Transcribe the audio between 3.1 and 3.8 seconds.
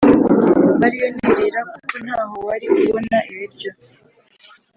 ibiryo